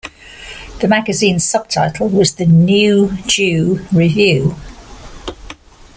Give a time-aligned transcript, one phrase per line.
[0.79, 4.55] The magazine's subtitle was "The New Jew Review".